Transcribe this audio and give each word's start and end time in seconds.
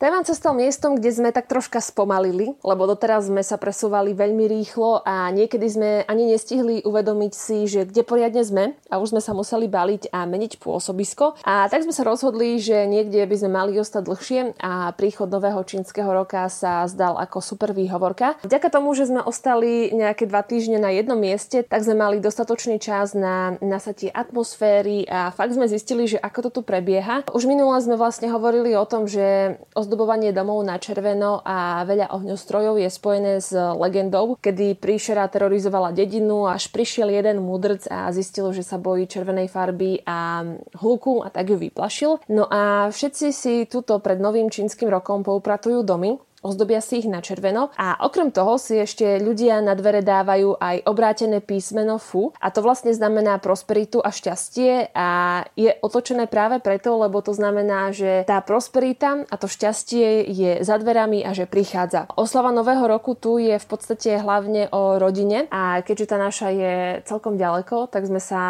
Tajvan 0.00 0.24
sa 0.24 0.32
stal 0.32 0.56
miestom, 0.56 0.96
kde 0.96 1.12
sme 1.12 1.28
tak 1.28 1.44
troška 1.44 1.76
spomalili, 1.76 2.56
lebo 2.64 2.88
doteraz 2.88 3.28
sme 3.28 3.44
sa 3.44 3.60
presúvali 3.60 4.16
veľmi 4.16 4.48
rýchlo 4.48 5.04
a 5.04 5.28
niekedy 5.28 5.66
sme 5.68 5.90
ani 6.08 6.24
nestihli 6.24 6.80
uvedomiť 6.88 7.32
si, 7.36 7.68
že 7.68 7.84
kde 7.84 8.00
poriadne 8.00 8.40
sme 8.40 8.64
a 8.88 8.96
už 8.96 9.12
sme 9.12 9.20
sa 9.20 9.36
museli 9.36 9.68
baliť 9.68 10.08
a 10.08 10.24
meniť 10.24 10.56
pôsobisko. 10.56 11.36
A 11.44 11.68
tak 11.68 11.84
sme 11.84 11.92
sa 11.92 12.08
rozhodli, 12.08 12.56
že 12.56 12.88
niekde 12.88 13.28
by 13.28 13.36
sme 13.44 13.50
mali 13.52 13.76
ostať 13.76 14.02
dlhšie 14.08 14.40
a 14.64 14.96
príchod 14.96 15.28
nového 15.28 15.60
čínskeho 15.68 16.08
roka 16.08 16.48
sa 16.48 16.88
zdal 16.88 17.20
ako 17.20 17.44
super 17.44 17.76
výhovorka. 17.76 18.40
Vďaka 18.40 18.72
tomu, 18.72 18.96
že 18.96 19.04
sme 19.04 19.20
ostali 19.20 19.92
nejaké 19.92 20.24
dva 20.24 20.40
týždne 20.40 20.80
na 20.80 20.96
jednom 20.96 21.20
mieste, 21.20 21.60
tak 21.68 21.84
sme 21.84 22.00
mali 22.00 22.24
dostatočný 22.24 22.80
čas 22.80 23.12
na 23.12 23.60
nasatie 23.60 24.08
atmosféry 24.08 25.04
a 25.12 25.28
fakt 25.28 25.52
sme 25.52 25.68
zistili, 25.68 26.08
že 26.08 26.16
ako 26.16 26.48
to 26.48 26.50
tu 26.56 26.60
prebieha. 26.64 27.28
Už 27.36 27.44
minule 27.44 27.76
sme 27.84 28.00
vlastne 28.00 28.32
hovorili 28.32 28.72
o 28.72 28.88
tom, 28.88 29.04
že 29.04 29.60
ozdobovanie 29.90 30.30
domov 30.30 30.62
na 30.62 30.78
červeno 30.78 31.42
a 31.42 31.82
veľa 31.82 32.14
ohňostrojov 32.14 32.78
je 32.78 32.86
spojené 32.86 33.42
s 33.42 33.50
legendou, 33.74 34.38
kedy 34.38 34.78
príšera 34.78 35.26
terorizovala 35.26 35.90
dedinu, 35.90 36.46
až 36.46 36.70
prišiel 36.70 37.10
jeden 37.10 37.42
mudrc 37.42 37.90
a 37.90 38.06
zistil, 38.14 38.54
že 38.54 38.62
sa 38.62 38.78
bojí 38.78 39.10
červenej 39.10 39.50
farby 39.50 40.06
a 40.06 40.46
hluku 40.78 41.26
a 41.26 41.28
tak 41.34 41.50
ju 41.50 41.58
vyplašil. 41.58 42.22
No 42.30 42.46
a 42.46 42.94
všetci 42.94 43.26
si 43.34 43.66
túto 43.66 43.98
pred 43.98 44.22
novým 44.22 44.46
čínskym 44.46 44.86
rokom 44.86 45.26
poupratujú 45.26 45.82
domy 45.82 46.22
ozdobia 46.40 46.80
si 46.80 47.04
ich 47.04 47.08
na 47.08 47.20
červeno. 47.20 47.72
A 47.76 48.00
okrem 48.04 48.32
toho 48.32 48.56
si 48.56 48.80
ešte 48.80 49.20
ľudia 49.20 49.60
na 49.60 49.76
dvere 49.76 50.00
dávajú 50.00 50.56
aj 50.56 50.76
obrátené 50.88 51.38
písmeno 51.44 52.00
FU 52.00 52.32
a 52.40 52.48
to 52.48 52.64
vlastne 52.64 52.92
znamená 52.92 53.36
prosperitu 53.38 54.00
a 54.00 54.08
šťastie. 54.12 54.92
A 54.96 55.42
je 55.54 55.72
otočené 55.84 56.26
práve 56.26 56.58
preto, 56.58 56.96
lebo 56.96 57.20
to 57.20 57.36
znamená, 57.36 57.92
že 57.92 58.24
tá 58.24 58.40
prosperita 58.40 59.28
a 59.28 59.34
to 59.36 59.46
šťastie 59.46 60.26
je 60.28 60.52
za 60.64 60.76
dverami 60.80 61.24
a 61.24 61.36
že 61.36 61.44
prichádza. 61.44 62.08
Oslava 62.16 62.50
nového 62.50 62.84
roku 62.88 63.12
tu 63.14 63.36
je 63.36 63.60
v 63.60 63.66
podstate 63.68 64.20
hlavne 64.20 64.72
o 64.72 64.96
rodine. 64.96 65.46
A 65.52 65.84
keďže 65.84 66.10
tá 66.10 66.16
naša 66.16 66.48
je 66.52 66.74
celkom 67.04 67.36
ďaleko, 67.36 67.88
tak 67.92 68.08
sme 68.08 68.18
sa 68.18 68.42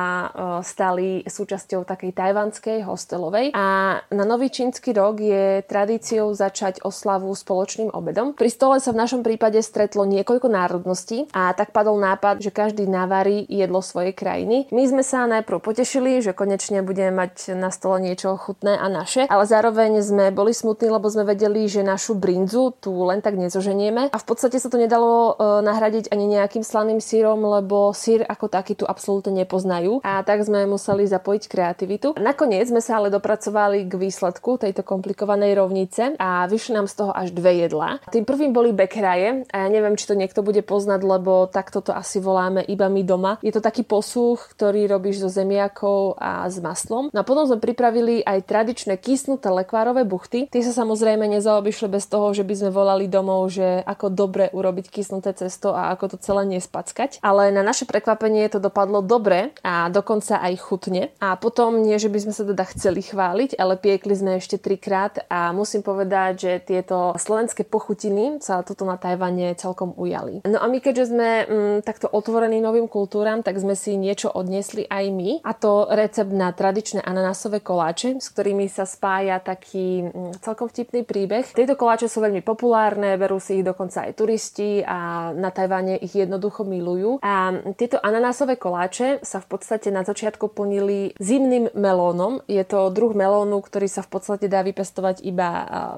stali 0.62 1.26
súčasťou 1.26 1.82
takej 1.84 2.14
tajvanskej 2.14 2.78
hostelovej. 2.86 3.52
A 3.52 3.98
na 4.14 4.24
nový 4.24 4.48
čínsky 4.48 4.94
rok 4.94 5.18
je 5.18 5.66
tradíciou 5.66 6.32
začať 6.32 6.82
oslavu 6.86 7.32
spoločne 7.34 7.79
spoločným 7.80 7.96
obedom. 7.96 8.36
Pri 8.36 8.50
stole 8.52 8.76
sa 8.78 8.92
v 8.92 9.00
našom 9.00 9.24
prípade 9.24 9.56
stretlo 9.64 10.04
niekoľko 10.04 10.48
národností 10.52 11.24
a 11.32 11.52
tak 11.56 11.72
padol 11.72 11.96
nápad, 11.96 12.44
že 12.44 12.52
každý 12.52 12.84
navarí 12.84 13.48
jedlo 13.48 13.80
svojej 13.80 14.12
krajiny. 14.12 14.68
My 14.68 14.84
sme 14.84 15.00
sa 15.00 15.24
najprv 15.24 15.64
potešili, 15.64 16.20
že 16.20 16.36
konečne 16.36 16.84
budeme 16.84 17.16
mať 17.16 17.56
na 17.56 17.72
stole 17.72 18.04
niečo 18.04 18.36
chutné 18.36 18.76
a 18.76 18.86
naše, 18.92 19.24
ale 19.32 19.48
zároveň 19.48 20.04
sme 20.04 20.28
boli 20.28 20.52
smutní, 20.52 20.92
lebo 20.92 21.08
sme 21.08 21.24
vedeli, 21.24 21.64
že 21.64 21.80
našu 21.80 22.12
brinzu 22.18 22.76
tu 22.76 22.92
len 23.08 23.24
tak 23.24 23.40
nezoženieme 23.40 24.12
a 24.12 24.16
v 24.16 24.26
podstate 24.28 24.60
sa 24.60 24.68
to 24.68 24.76
nedalo 24.76 25.32
e, 25.34 25.64
nahradiť 25.64 26.12
ani 26.12 26.28
nejakým 26.36 26.66
slaným 26.66 27.00
sírom, 27.00 27.40
lebo 27.40 27.96
sír 27.96 28.26
ako 28.28 28.52
taký 28.52 28.76
tu 28.76 28.84
absolútne 28.84 29.32
nepoznajú 29.32 30.04
a 30.04 30.20
tak 30.26 30.44
sme 30.44 30.68
museli 30.68 31.08
zapojiť 31.08 31.42
kreativitu. 31.48 32.08
Nakoniec 32.20 32.68
sme 32.68 32.82
sa 32.84 33.00
ale 33.00 33.08
dopracovali 33.08 33.88
k 33.88 33.94
výsledku 33.96 34.60
tejto 34.60 34.84
komplikovanej 34.84 35.56
rovnice 35.56 36.18
a 36.18 36.44
vyšli 36.50 36.76
nám 36.76 36.90
z 36.90 36.94
toho 36.98 37.12
až 37.14 37.30
dve 37.30 37.62
jedlá 37.62 37.69
jedla. 37.70 38.02
Tým 38.10 38.26
prvým 38.26 38.50
boli 38.50 38.74
bekraje 38.74 39.46
a 39.54 39.56
ja 39.62 39.68
neviem, 39.70 39.94
či 39.94 40.10
to 40.10 40.18
niekto 40.18 40.42
bude 40.42 40.58
poznať, 40.66 41.06
lebo 41.06 41.46
takto 41.46 41.78
to 41.78 41.94
asi 41.94 42.18
voláme 42.18 42.66
iba 42.66 42.90
my 42.90 43.06
doma. 43.06 43.38
Je 43.46 43.54
to 43.54 43.62
taký 43.62 43.86
posuch, 43.86 44.50
ktorý 44.58 44.90
robíš 44.90 45.22
so 45.22 45.30
zemiakou 45.30 46.18
a 46.18 46.50
s 46.50 46.58
maslom. 46.58 47.14
No 47.14 47.22
a 47.22 47.24
potom 47.24 47.46
sme 47.46 47.62
pripravili 47.62 48.26
aj 48.26 48.50
tradičné 48.50 48.98
kysnuté 48.98 49.46
lekvárové 49.54 50.02
buchty. 50.02 50.50
Tie 50.50 50.66
sa 50.66 50.74
samozrejme 50.74 51.30
nezaobišli 51.30 51.86
bez 51.86 52.10
toho, 52.10 52.34
že 52.34 52.42
by 52.42 52.54
sme 52.58 52.70
volali 52.74 53.06
domov, 53.06 53.54
že 53.54 53.86
ako 53.86 54.10
dobre 54.10 54.50
urobiť 54.50 54.90
kysnuté 54.90 55.30
cesto 55.30 55.70
a 55.70 55.94
ako 55.94 56.16
to 56.16 56.16
celé 56.18 56.42
nespackať. 56.58 57.22
Ale 57.22 57.54
na 57.54 57.62
naše 57.62 57.86
prekvapenie 57.86 58.50
to 58.50 58.58
dopadlo 58.58 58.98
dobre 58.98 59.54
a 59.62 59.86
dokonca 59.86 60.42
aj 60.42 60.54
chutne. 60.58 61.14
A 61.22 61.38
potom 61.38 61.78
nie, 61.78 61.94
že 62.02 62.10
by 62.10 62.18
sme 62.26 62.32
sa 62.34 62.42
teda 62.42 62.64
chceli 62.74 63.04
chváliť, 63.06 63.54
ale 63.54 63.78
piekli 63.78 64.16
sme 64.16 64.42
ešte 64.42 64.58
trikrát 64.58 65.22
a 65.30 65.54
musím 65.54 65.84
povedať, 65.84 66.32
že 66.40 66.52
tieto 66.64 67.12
slovenské 67.20 67.59
slovenské 67.60 67.68
pochutiny 67.68 68.40
sa 68.40 68.64
toto 68.64 68.88
na 68.88 68.96
Tajvane 68.96 69.52
celkom 69.56 69.92
ujali. 69.96 70.40
No 70.48 70.58
a 70.60 70.66
my 70.68 70.80
keďže 70.80 71.12
sme 71.12 71.28
mm, 71.44 71.76
takto 71.84 72.08
otvorení 72.08 72.60
novým 72.64 72.88
kultúram, 72.88 73.44
tak 73.44 73.60
sme 73.60 73.76
si 73.76 74.00
niečo 74.00 74.32
odniesli 74.32 74.88
aj 74.88 75.04
my 75.12 75.30
a 75.44 75.52
to 75.52 75.84
recept 75.92 76.32
na 76.32 76.52
tradičné 76.56 77.04
ananásové 77.04 77.60
koláče, 77.60 78.16
s 78.16 78.32
ktorými 78.32 78.64
sa 78.72 78.88
spája 78.88 79.42
taký 79.44 80.08
mm, 80.08 80.40
celkom 80.40 80.72
vtipný 80.72 81.04
príbeh. 81.04 81.52
Tieto 81.52 81.76
koláče 81.76 82.08
sú 82.08 82.24
veľmi 82.24 82.40
populárne, 82.40 83.20
berú 83.20 83.36
si 83.36 83.60
ich 83.60 83.66
dokonca 83.66 84.08
aj 84.08 84.16
turisti 84.16 84.80
a 84.80 85.30
na 85.36 85.52
Tajvane 85.52 86.00
ich 86.00 86.16
jednoducho 86.16 86.64
milujú. 86.64 87.20
A 87.20 87.52
tieto 87.76 88.00
ananásové 88.00 88.56
koláče 88.56 89.20
sa 89.20 89.42
v 89.42 89.46
podstate 89.56 89.92
na 89.92 90.06
začiatku 90.06 90.48
plnili 90.54 91.12
zimným 91.20 91.76
melónom. 91.76 92.40
Je 92.48 92.62
to 92.64 92.88
druh 92.88 93.12
melónu, 93.12 93.60
ktorý 93.60 93.90
sa 93.90 94.00
v 94.00 94.16
podstate 94.16 94.46
dá 94.48 94.64
vypestovať 94.64 95.22
iba 95.26 95.48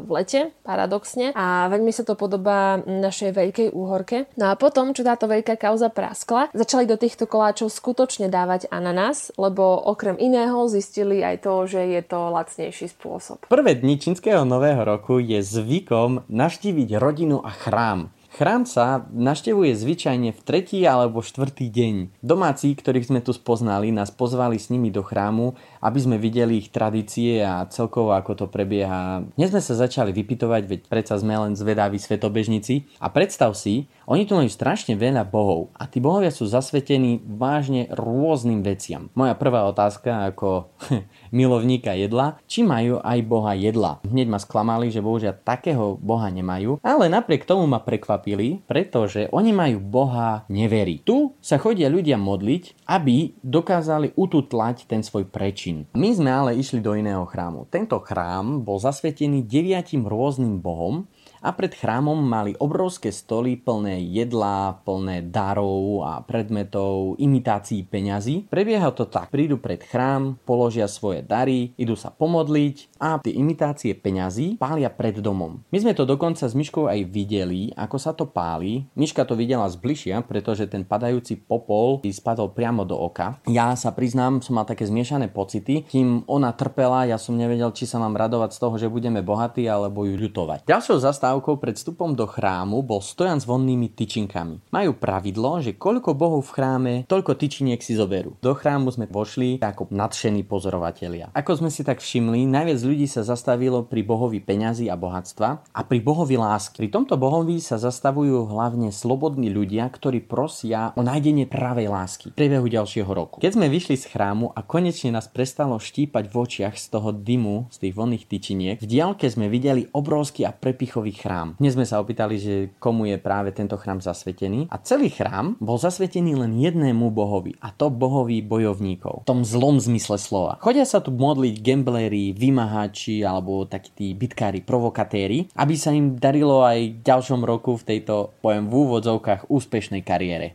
v 0.03 0.11
lete, 0.11 0.41
paradoxne. 0.65 1.37
A 1.37 1.52
a 1.53 1.69
veľmi 1.69 1.93
sa 1.93 2.09
to 2.09 2.17
podobá 2.17 2.81
našej 2.81 3.37
veľkej 3.37 3.69
úhorke. 3.77 4.25
No 4.41 4.49
a 4.49 4.57
potom, 4.57 4.97
čo 4.97 5.05
táto 5.05 5.29
veľká 5.29 5.61
kauza 5.61 5.93
praskla, 5.93 6.49
začali 6.57 6.89
do 6.89 6.97
týchto 6.97 7.29
koláčov 7.29 7.69
skutočne 7.69 8.33
dávať 8.33 8.73
ananás, 8.73 9.29
lebo 9.37 9.77
okrem 9.77 10.17
iného 10.17 10.65
zistili 10.73 11.21
aj 11.21 11.45
to, 11.45 11.69
že 11.69 11.81
je 11.93 12.01
to 12.01 12.33
lacnejší 12.33 12.89
spôsob. 12.89 13.45
Prvé 13.53 13.77
dni 13.77 14.01
čínskeho 14.01 14.49
nového 14.49 14.81
roku 14.81 15.21
je 15.21 15.45
zvykom 15.45 16.25
naštíviť 16.33 16.97
rodinu 16.97 17.45
a 17.45 17.53
chrám. 17.53 18.09
Chrám 18.33 18.65
sa 18.65 19.05
naštevuje 19.13 19.77
zvyčajne 19.77 20.33
v 20.33 20.41
tretí 20.41 20.81
alebo 20.89 21.21
štvrtý 21.21 21.69
deň. 21.69 22.25
Domáci, 22.25 22.73
ktorých 22.73 23.13
sme 23.13 23.21
tu 23.21 23.37
spoznali, 23.37 23.93
nás 23.93 24.09
pozvali 24.09 24.57
s 24.57 24.73
nimi 24.73 24.89
do 24.89 25.05
chrámu, 25.05 25.53
aby 25.83 25.99
sme 25.99 26.17
videli 26.17 26.63
ich 26.63 26.71
tradície 26.71 27.43
a 27.43 27.67
celkovo 27.67 28.15
ako 28.15 28.33
to 28.39 28.47
prebieha. 28.47 29.27
Dnes 29.35 29.51
sme 29.51 29.59
sa 29.59 29.75
začali 29.75 30.15
vypitovať, 30.15 30.63
veď 30.71 30.81
predsa 30.87 31.19
sme 31.19 31.35
len 31.35 31.59
zvedaví 31.59 31.99
svetobežníci. 31.99 33.03
A 33.03 33.11
predstav 33.11 33.59
si, 33.59 33.91
oni 34.07 34.27
tu 34.27 34.39
majú 34.39 34.47
strašne 34.47 34.95
veľa 34.95 35.27
bohov 35.27 35.71
a 35.79 35.87
tí 35.87 36.03
bohovia 36.03 36.31
sú 36.31 36.47
zasvetení 36.47 37.23
vážne 37.23 37.89
rôznym 37.95 38.63
veciam. 38.63 39.11
Moja 39.17 39.35
prvá 39.39 39.67
otázka 39.67 40.31
ako 40.31 40.71
milovníka 41.35 41.95
jedla, 41.95 42.39
či 42.45 42.67
majú 42.67 42.99
aj 43.01 43.19
boha 43.25 43.57
jedla. 43.57 43.99
Hneď 44.07 44.27
ma 44.29 44.39
sklamali, 44.43 44.93
že 44.93 45.03
bohužiaľ 45.03 45.35
takého 45.43 45.99
boha 45.99 46.29
nemajú, 46.29 46.83
ale 46.85 47.09
napriek 47.09 47.49
tomu 47.49 47.65
ma 47.67 47.81
prekvapili, 47.81 48.63
pretože 48.69 49.31
oni 49.33 49.51
majú 49.51 49.79
boha 49.81 50.45
neverí. 50.53 51.01
Tu 51.03 51.33
sa 51.41 51.57
chodia 51.57 51.89
ľudia 51.89 52.21
modliť, 52.21 52.85
aby 52.91 53.39
dokázali 53.41 54.13
ututlať 54.19 54.85
ten 54.85 55.01
svoj 55.01 55.25
prečin. 55.31 55.72
My 55.95 56.09
sme 56.13 56.31
ale 56.31 56.51
išli 56.59 56.81
do 56.81 56.93
iného 56.97 57.25
chrámu. 57.25 57.69
Tento 57.69 57.97
chrám 58.03 58.65
bol 58.67 58.81
zasvetený 58.81 59.45
deviatim 59.47 60.05
rôznym 60.05 60.61
bohom, 60.61 61.09
a 61.45 61.53
pred 61.53 61.77
chrámom 61.77 62.17
mali 62.17 62.57
obrovské 62.57 63.13
stoly 63.13 63.61
plné 63.61 64.01
jedla, 64.09 64.81
plné 64.87 65.29
darov 65.29 66.07
a 66.07 66.25
predmetov, 66.25 67.19
imitácií 67.19 67.85
peňazí. 67.85 68.49
Prebieha 68.49 68.89
to 68.95 69.05
tak. 69.05 69.29
Prídu 69.29 69.61
pred 69.61 69.85
chrám, 69.85 70.41
položia 70.49 70.89
svoje 70.89 71.21
dary, 71.21 71.77
idú 71.77 71.99
sa 71.99 72.09
pomodliť 72.09 72.97
a 73.03 73.21
tie 73.21 73.37
imitácie 73.37 73.93
peňazí 73.93 74.57
pália 74.57 74.89
pred 74.89 75.21
domom. 75.21 75.61
My 75.69 75.79
sme 75.83 75.93
to 75.93 76.07
dokonca 76.07 76.47
s 76.47 76.55
Myškou 76.55 76.87
aj 76.87 77.05
videli, 77.11 77.75
ako 77.75 77.97
sa 77.99 78.15
to 78.15 78.25
páli. 78.31 78.87
Myška 78.95 79.27
to 79.27 79.35
videla 79.35 79.67
zbližšia, 79.67 80.23
pretože 80.25 80.71
ten 80.71 80.87
padajúci 80.87 81.37
popol 81.37 82.01
spadol 82.13 82.55
priamo 82.55 82.87
do 82.87 82.95
oka. 82.95 83.43
Ja 83.51 83.75
sa 83.75 83.91
priznám, 83.91 84.45
som 84.45 84.55
mal 84.55 84.69
také 84.69 84.87
zmiešané 84.87 85.33
pocity. 85.33 85.83
Kým 85.89 86.29
ona 86.29 86.53
trpela, 86.55 87.09
ja 87.09 87.17
som 87.17 87.35
nevedel, 87.35 87.73
či 87.73 87.89
sa 87.89 87.99
mám 87.99 88.15
radovať 88.15 88.55
z 88.55 88.59
toho, 88.61 88.75
že 88.79 88.93
budeme 88.93 89.25
bohatí, 89.25 89.65
alebo 89.65 90.05
ju 90.05 90.15
ľutovať. 90.15 90.69
Ďalšou 90.69 91.01
zastávkou 91.01 91.32
zastávkou 91.33 91.65
pred 91.65 91.81
vstupom 91.81 92.13
do 92.13 92.29
chrámu 92.29 92.85
bol 92.85 93.01
stojan 93.01 93.41
s 93.41 93.49
vonnými 93.49 93.97
tyčinkami. 93.97 94.69
Majú 94.69 94.93
pravidlo, 95.01 95.65
že 95.65 95.73
koľko 95.73 96.13
bohov 96.13 96.45
v 96.45 96.53
chráme, 96.53 96.95
toľko 97.09 97.41
tyčiniek 97.41 97.81
si 97.81 97.97
zoberú. 97.97 98.37
Do 98.45 98.53
chrámu 98.53 98.93
sme 98.93 99.09
vošli 99.09 99.57
ako 99.57 99.89
nadšení 99.89 100.45
pozorovatelia. 100.45 101.33
Ako 101.33 101.57
sme 101.57 101.73
si 101.73 101.89
tak 101.89 102.05
všimli, 102.05 102.45
najviac 102.45 102.85
ľudí 102.85 103.09
sa 103.09 103.25
zastavilo 103.25 103.81
pri 103.89 104.05
bohovi 104.05 104.45
peňazí 104.45 104.93
a 104.93 104.97
bohatstva 105.01 105.73
a 105.73 105.81
pri 105.89 106.05
bohovi 106.05 106.37
lásky. 106.37 106.85
Pri 106.85 106.93
tomto 106.93 107.17
bohovi 107.17 107.57
sa 107.65 107.81
zastavujú 107.81 108.53
hlavne 108.53 108.93
slobodní 108.93 109.49
ľudia, 109.49 109.89
ktorí 109.89 110.21
prosia 110.29 110.93
o 110.93 111.01
nájdenie 111.01 111.49
pravej 111.49 111.89
lásky 111.89 112.29
v 112.29 112.37
priebehu 112.37 112.69
ďalšieho 112.69 113.09
roku. 113.09 113.41
Keď 113.41 113.57
sme 113.57 113.73
vyšli 113.73 113.97
z 113.97 114.05
chrámu 114.13 114.53
a 114.53 114.61
konečne 114.61 115.17
nás 115.17 115.33
prestalo 115.33 115.81
štípať 115.81 116.29
v 116.29 116.35
očiach 116.37 116.77
z 116.77 116.93
toho 116.93 117.09
dymu, 117.09 117.73
z 117.73 117.89
tých 117.89 117.97
vonných 117.97 118.29
tyčiniek, 118.29 118.77
v 118.77 118.85
diálke 118.85 119.25
sme 119.33 119.49
videli 119.49 119.89
obrovský 119.97 120.45
a 120.45 120.53
prepichový 120.53 121.22
chrám. 121.23 121.55
Dnes 121.63 121.79
sme 121.79 121.87
sa 121.87 122.03
opýtali, 122.03 122.35
že 122.43 122.55
komu 122.83 123.07
je 123.07 123.23
práve 123.23 123.55
tento 123.55 123.79
chrám 123.79 124.03
zasvetený 124.03 124.67
a 124.67 124.83
celý 124.83 125.07
chrám 125.15 125.55
bol 125.63 125.79
zasvetený 125.79 126.35
len 126.35 126.59
jednému 126.59 127.15
bohovi 127.15 127.55
a 127.63 127.71
to 127.71 127.95
bohovi 127.95 128.43
bojovníkov. 128.43 129.23
V 129.23 129.29
tom 129.31 129.47
zlom 129.47 129.79
zmysle 129.79 130.19
slova. 130.19 130.59
Chodia 130.59 130.83
sa 130.83 130.99
tu 130.99 131.15
modliť 131.15 131.63
gambleri, 131.63 132.35
vymahači 132.35 133.23
alebo 133.23 133.71
takí 133.71 133.95
tí 133.95 134.07
bitkári, 134.19 134.67
provokatéri, 134.67 135.55
aby 135.55 135.75
sa 135.79 135.95
im 135.95 136.19
darilo 136.19 136.67
aj 136.67 136.99
v 136.99 137.03
ďalšom 137.07 137.47
roku 137.47 137.79
v 137.79 137.87
tejto, 137.87 138.35
poviem 138.43 138.67
v 138.67 138.75
úvodzovkách, 138.75 139.47
úspešnej 139.47 140.03
kariére. 140.03 140.51